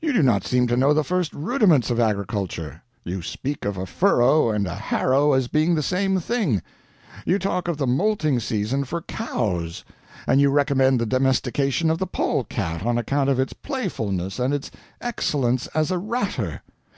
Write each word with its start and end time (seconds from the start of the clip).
You 0.00 0.12
do 0.12 0.20
not 0.24 0.42
seem 0.44 0.66
to 0.66 0.76
know 0.76 0.92
the 0.92 1.04
first 1.04 1.32
rudiments 1.32 1.90
of 1.90 2.00
agriculture. 2.00 2.82
You 3.04 3.22
speak 3.22 3.64
of 3.64 3.76
a 3.76 3.86
furrow 3.86 4.50
and 4.50 4.66
a 4.66 4.74
harrow 4.74 5.32
as 5.32 5.46
being 5.46 5.76
the 5.76 5.80
same 5.80 6.18
thing; 6.18 6.60
you 7.24 7.38
talk 7.38 7.68
of 7.68 7.76
the 7.76 7.86
moulting 7.86 8.40
season 8.40 8.82
for 8.82 9.02
cows; 9.02 9.84
and 10.26 10.40
you 10.40 10.50
recommend 10.50 10.98
the 11.00 11.06
domestication 11.06 11.88
of 11.88 11.98
the 11.98 12.08
pole 12.08 12.42
cat 12.42 12.84
on 12.84 12.98
account 12.98 13.30
of 13.30 13.38
its 13.38 13.52
playfulness 13.52 14.40
and 14.40 14.52
its 14.52 14.72
excellence 15.00 15.68
as 15.68 15.92
a 15.92 15.98
ratter! 15.98 16.62